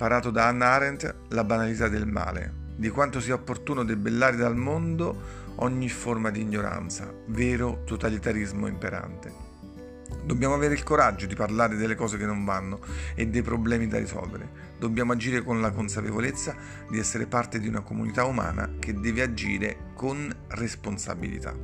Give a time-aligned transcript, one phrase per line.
[0.00, 5.52] Imparato da Hannah Arendt la banalità del male, di quanto sia opportuno debellare dal mondo
[5.56, 9.30] ogni forma di ignoranza, vero totalitarismo imperante.
[10.24, 12.80] Dobbiamo avere il coraggio di parlare delle cose che non vanno
[13.14, 14.48] e dei problemi da risolvere.
[14.78, 16.56] Dobbiamo agire con la consapevolezza
[16.88, 21.54] di essere parte di una comunità umana che deve agire con responsabilità.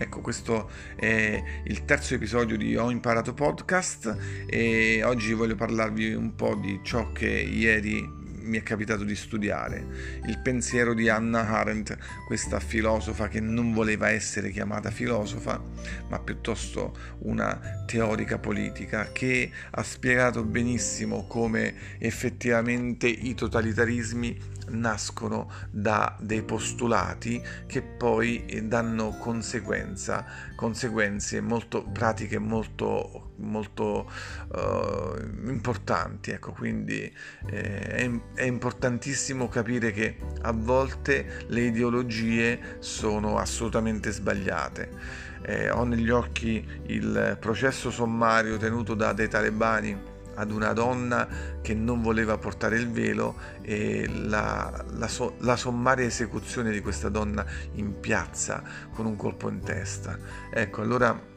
[0.00, 6.36] Ecco, questo è il terzo episodio di Ho imparato podcast e oggi voglio parlarvi un
[6.36, 11.96] po' di ciò che ieri mi è capitato di studiare, il pensiero di Hannah Arendt,
[12.26, 15.62] questa filosofa che non voleva essere chiamata filosofa,
[16.08, 26.16] ma piuttosto una teorica politica che ha spiegato benissimo come effettivamente i totalitarismi nascono da
[26.20, 34.10] dei postulati che poi danno conseguenze molto pratiche molto, molto
[34.48, 36.30] uh, importanti.
[36.30, 37.12] Ecco, quindi
[37.46, 45.26] eh, è, è importantissimo capire che a volte le ideologie sono assolutamente sbagliate.
[45.42, 51.28] Eh, ho negli occhi il processo sommario tenuto da dei talebani ad una donna
[51.60, 57.08] che non voleva portare il velo e la, la, so, la, sommaria esecuzione di questa
[57.08, 60.16] donna in piazza con un colpo in testa.
[60.50, 61.27] Ecco, allora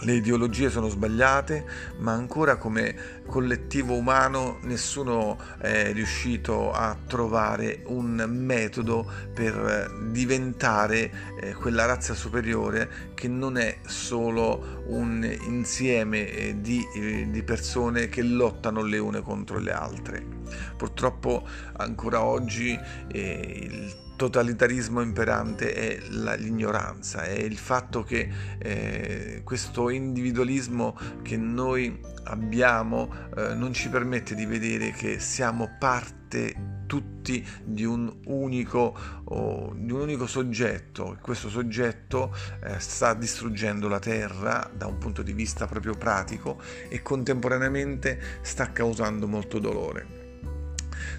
[0.00, 1.64] le ideologie sono sbagliate,
[1.98, 11.52] ma ancora come collettivo umano nessuno è riuscito a trovare un metodo per diventare eh,
[11.54, 18.22] quella razza superiore che non è solo un insieme eh, di, eh, di persone che
[18.22, 20.37] lottano le une contro le altre.
[20.76, 21.46] Purtroppo
[21.76, 22.78] ancora oggi
[23.12, 32.00] il totalitarismo imperante è la, l'ignoranza, è il fatto che eh, questo individualismo che noi
[32.24, 39.72] abbiamo eh, non ci permette di vedere che siamo parte tutti di un unico, oh,
[39.76, 41.16] di un unico soggetto.
[41.20, 47.02] Questo soggetto eh, sta distruggendo la Terra da un punto di vista proprio pratico e
[47.02, 50.17] contemporaneamente sta causando molto dolore.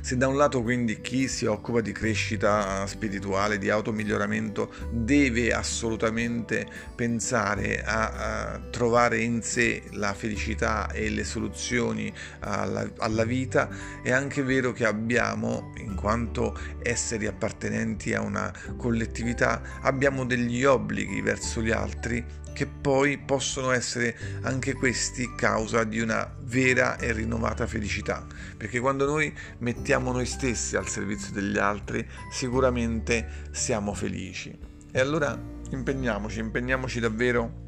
[0.01, 6.65] Se da un lato quindi chi si occupa di crescita spirituale, di automiglioramento, deve assolutamente
[6.95, 13.69] pensare a, a trovare in sé la felicità e le soluzioni alla, alla vita,
[14.01, 21.21] è anche vero che abbiamo, in quanto esseri appartenenti a una collettività, abbiamo degli obblighi
[21.21, 27.67] verso gli altri che poi possono essere anche questi causa di una vera e rinnovata
[27.67, 28.25] felicità,
[28.57, 34.57] perché quando noi mettiamo noi stessi al servizio degli altri sicuramente siamo felici.
[34.91, 35.37] E allora
[35.71, 37.67] impegniamoci, impegniamoci davvero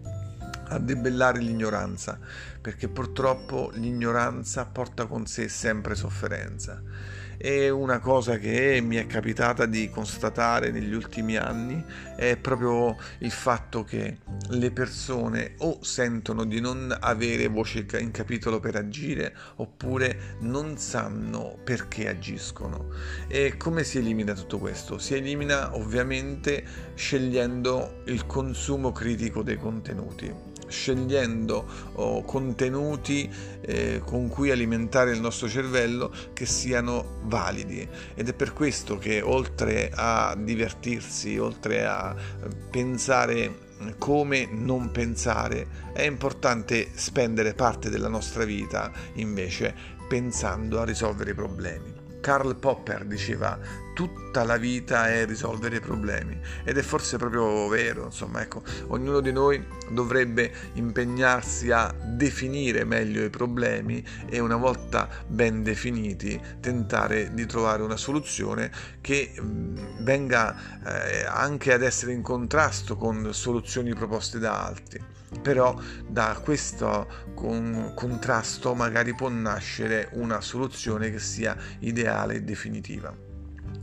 [0.69, 2.19] a debellare l'ignoranza,
[2.62, 6.81] perché purtroppo l'ignoranza porta con sé sempre sofferenza
[7.44, 11.84] e una cosa che mi è capitata di constatare negli ultimi anni
[12.16, 14.19] è proprio il fatto che
[14.50, 21.57] le persone o sentono di non avere voce in capitolo per agire oppure non sanno
[21.63, 22.90] perché agiscono.
[23.28, 25.00] E come si elimina tutto questo?
[25.00, 26.63] Si elimina ovviamente
[26.94, 33.29] scegliendo il consumo critico dei contenuti scegliendo oh, contenuti
[33.61, 39.21] eh, con cui alimentare il nostro cervello che siano validi ed è per questo che
[39.21, 42.15] oltre a divertirsi, oltre a
[42.69, 49.73] pensare come non pensare, è importante spendere parte della nostra vita invece
[50.07, 52.00] pensando a risolvere i problemi.
[52.21, 53.59] Karl Popper diceva
[53.93, 56.39] tutta la vita è risolvere i problemi.
[56.63, 63.23] Ed è forse proprio vero, insomma, ecco, ognuno di noi dovrebbe impegnarsi a definire meglio
[63.23, 68.71] i problemi e una volta ben definiti tentare di trovare una soluzione
[69.01, 69.33] che
[70.00, 77.07] venga eh, anche ad essere in contrasto con soluzioni proposte da altri però da questo
[77.33, 83.16] con contrasto magari può nascere una soluzione che sia ideale e definitiva.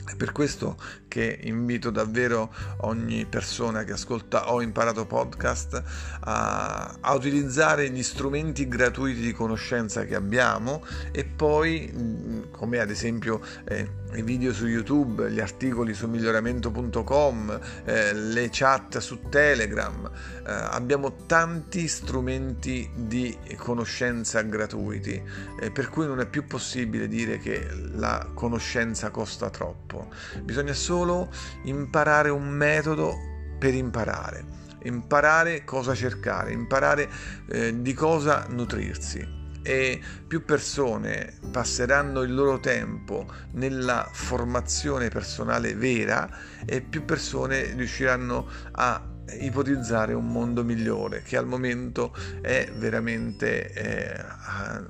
[0.09, 0.77] È per questo
[1.07, 5.83] che invito davvero ogni persona che ascolta Ho imparato podcast
[6.21, 10.83] a, a, utilizzare gli strumenti gratuiti di conoscenza che abbiamo
[11.13, 18.15] e poi, come ad esempio eh, i video su YouTube, gli articoli su miglioramento.com, eh,
[18.15, 20.11] le chat su Telegram,
[20.47, 25.23] eh, abbiamo tanti strumenti di conoscenza gratuiti,
[25.61, 29.98] eh, per cui non è più possibile dire che la conoscenza costa troppo.
[30.43, 31.31] Bisogna solo
[31.65, 33.17] imparare un metodo
[33.59, 34.45] per imparare,
[34.83, 37.09] imparare cosa cercare, imparare
[37.51, 39.37] eh, di cosa nutrirsi.
[39.63, 46.29] E più persone passeranno il loro tempo nella formazione personale vera
[46.65, 49.08] e più persone riusciranno a
[49.41, 54.25] ipotizzare un mondo migliore che al momento è veramente eh,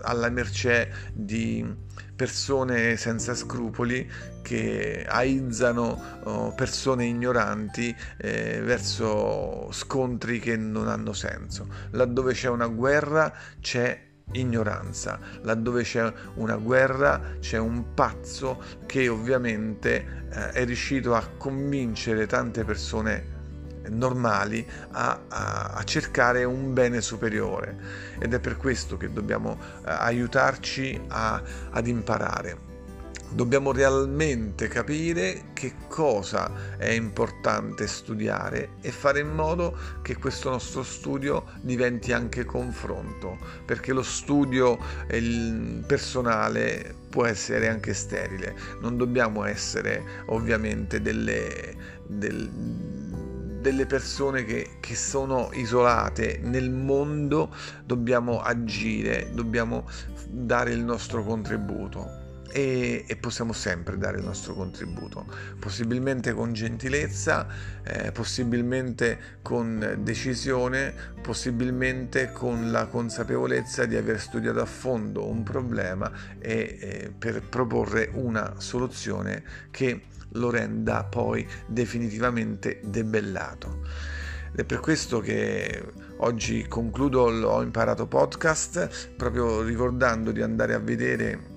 [0.03, 4.11] alla mercé di persone senza scrupoli
[4.43, 11.69] che aizzano oh, persone ignoranti eh, verso scontri che non hanno senso.
[11.91, 20.27] Laddove c'è una guerra c'è ignoranza, laddove c'è una guerra c'è un pazzo che ovviamente
[20.31, 23.37] eh, è riuscito a convincere tante persone
[23.91, 27.77] normali a, a, a, cercare un bene superiore
[28.19, 32.67] ed è per questo che dobbiamo eh, aiutarci a, ad imparare.
[33.31, 40.83] Dobbiamo realmente capire che cosa è importante studiare e fare in modo che questo nostro
[40.83, 43.37] studio diventi anche confronto,
[43.67, 44.79] perché lo studio
[45.87, 48.57] personale può essere anche sterile.
[48.81, 51.75] Non dobbiamo essere ovviamente delle,
[52.07, 52.49] del,
[53.61, 59.89] delle persone che, che, sono isolate nel mondo dobbiamo agire, dobbiamo
[60.29, 62.27] dare il nostro contributo.
[62.51, 65.27] E, e, possiamo sempre dare il nostro contributo,
[65.59, 67.47] possibilmente con gentilezza,
[67.85, 76.11] eh, possibilmente con decisione, possibilmente con la consapevolezza di aver studiato a fondo un problema
[76.39, 83.81] e eh, per proporre una soluzione che lo renda poi definitivamente debellato.
[84.53, 90.79] Ed è per questo che oggi concludo l'Ho imparato podcast proprio ricordando di andare a
[90.79, 91.57] vedere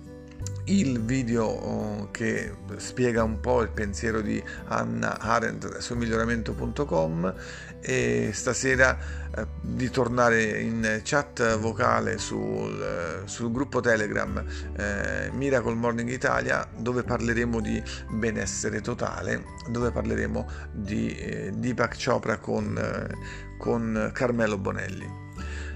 [0.72, 7.34] il video oh, che spiega un po' il pensiero di Anna Arendt su miglioramento.com
[7.82, 8.98] e stasera
[9.36, 14.44] eh, di tornare in chat vocale sul, sul gruppo Telegram
[14.78, 22.38] eh, Miracle Morning Italia dove parleremo di benessere totale, dove parleremo di eh, Deepak Chopra
[22.38, 25.31] con, eh, con Carmelo Bonelli.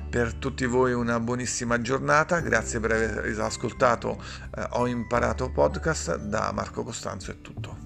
[0.09, 4.21] Per tutti voi una buonissima giornata, grazie per aver ascoltato
[4.55, 7.85] eh, Ho imparato podcast, da Marco Costanzo è tutto.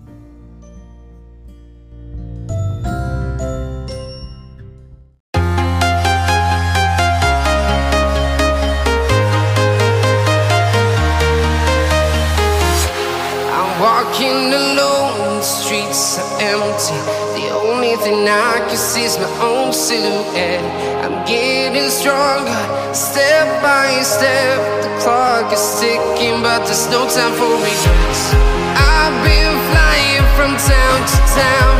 [13.80, 17.19] Walking alone, the streets are empty.
[18.30, 20.62] I can see my own silhouette.
[21.04, 22.62] I'm getting stronger,
[22.94, 24.58] step by step.
[24.84, 28.24] The clock is ticking, but there's no time for regrets.
[28.78, 31.76] I've been flying from town to town,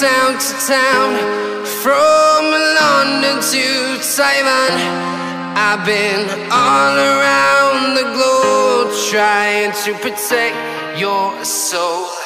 [0.00, 0.38] town,
[1.82, 2.44] from
[2.80, 4.72] London to Taiwan.
[5.54, 12.21] I've been all around the globe trying to protect your soul.